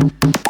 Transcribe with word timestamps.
Boop 0.00 0.12
boop. 0.20 0.49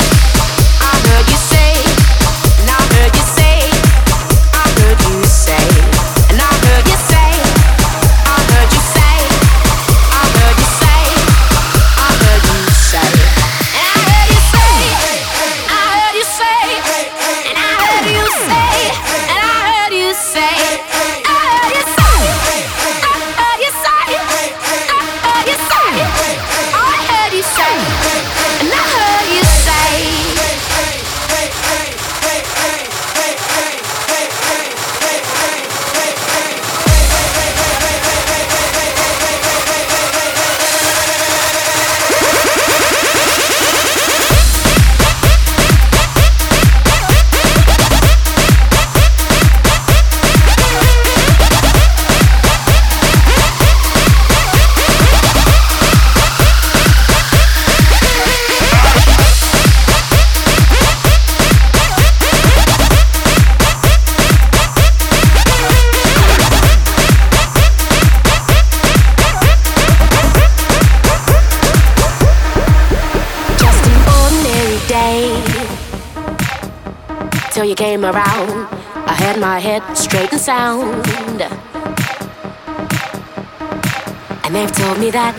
that? 85.11 85.35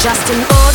Justin. 0.00 0.65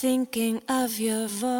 Thinking 0.00 0.62
of 0.68 1.00
your 1.00 1.26
voice. 1.28 1.57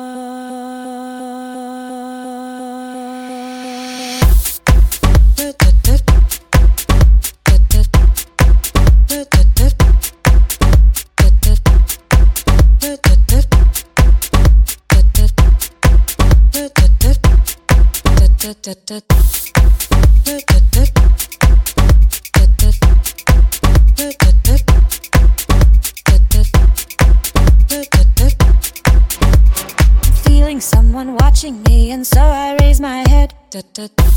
da 33.63 33.87
da 33.87 34.09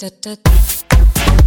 da, 0.00 0.08
da, 0.22 0.34
da. 0.34 1.39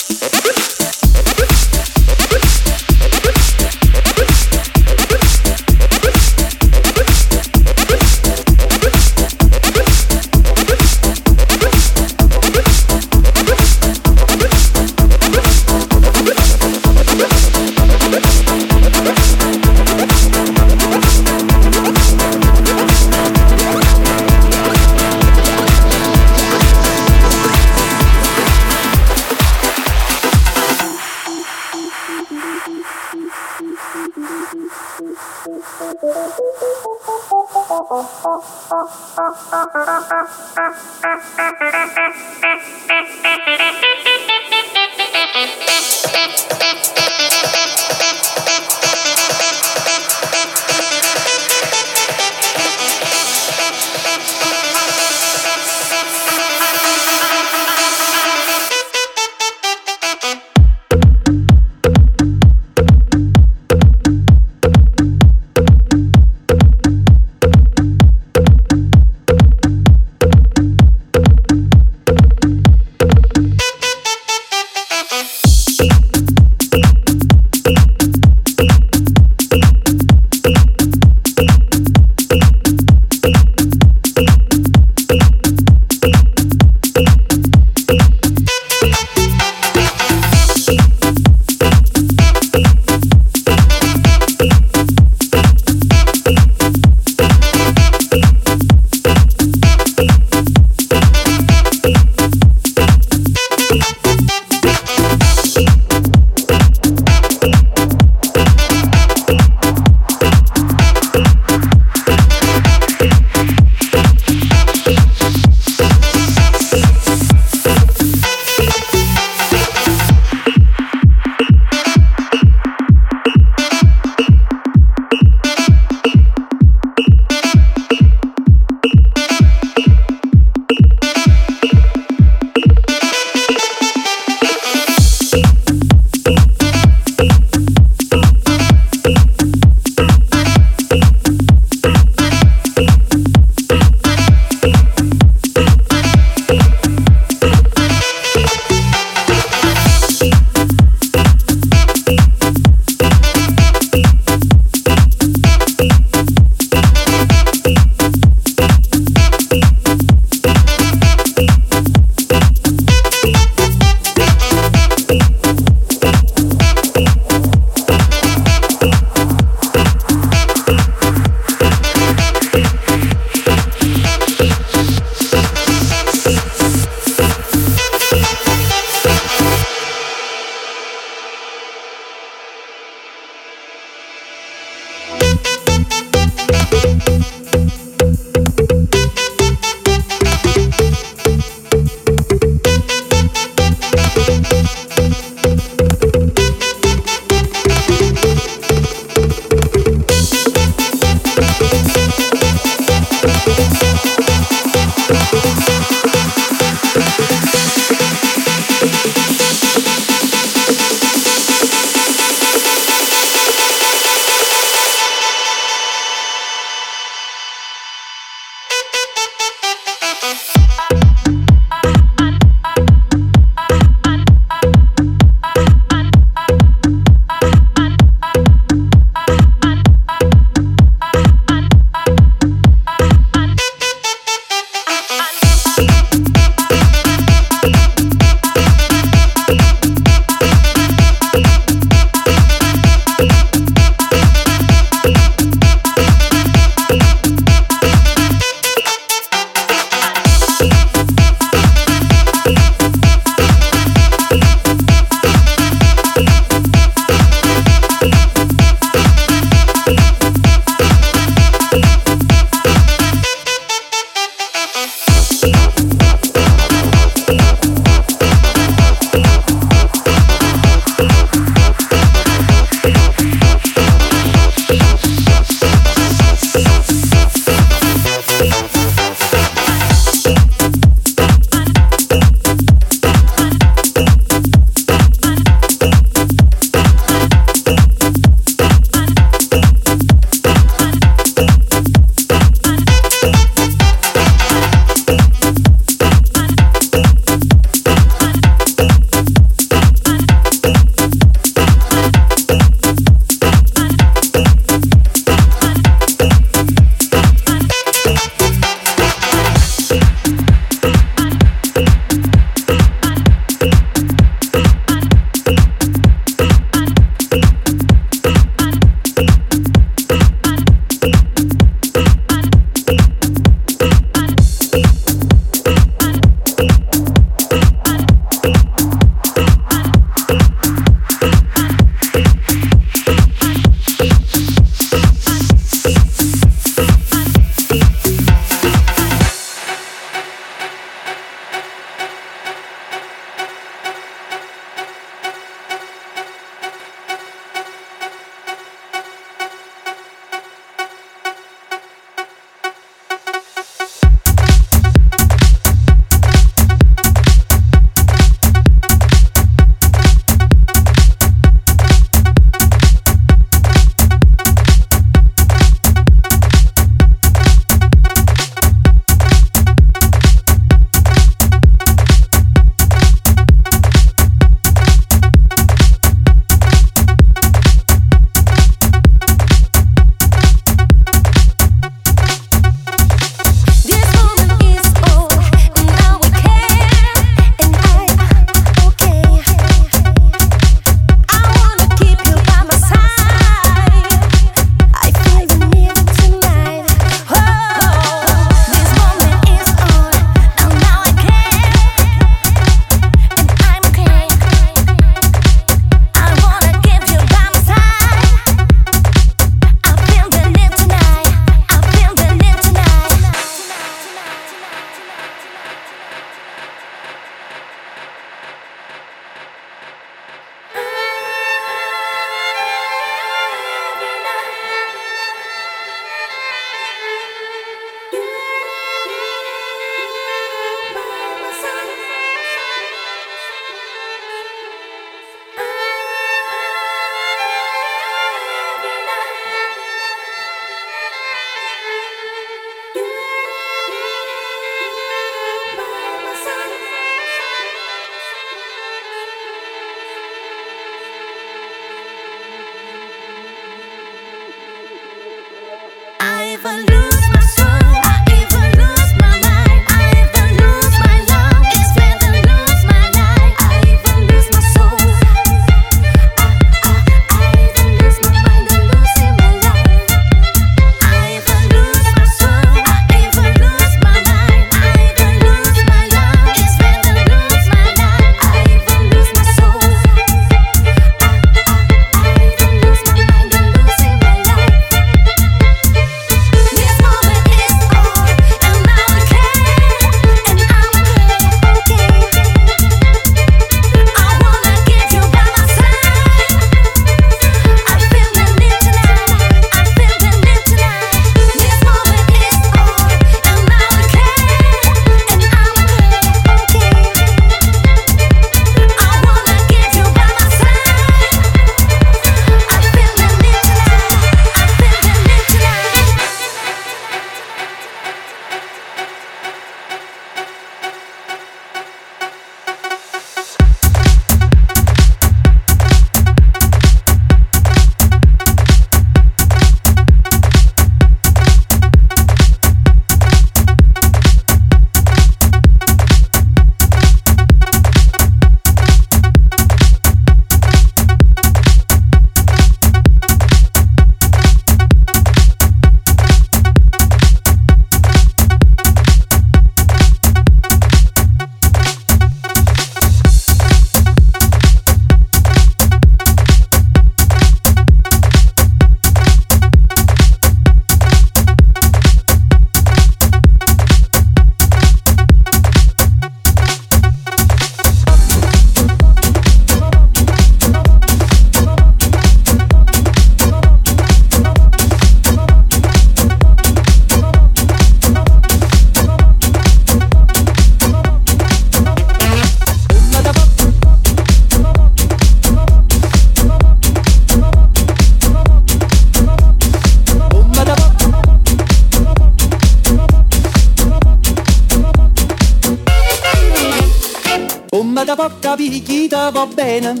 Poca 598.80 598.86
picchita 598.86 599.30
va 599.30 599.46
bene. 599.46 600.00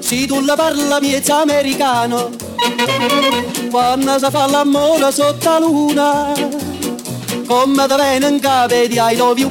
Se 0.00 0.26
tu 0.26 0.40
la 0.40 0.54
parla 0.54 1.00
miezza 1.00 1.40
americano, 1.40 2.30
quando 3.70 4.18
si 4.18 4.30
fa 4.30 4.46
l'amore 4.46 5.12
sotto 5.12 5.50
la 5.50 5.58
luna, 5.58 6.32
come 7.46 7.86
da 7.86 7.96
bene 7.96 8.28
in 8.28 8.40
capo 8.40 8.74
di 8.86 8.98
I 8.98 9.16
love 9.16 9.40
you. 9.40 9.50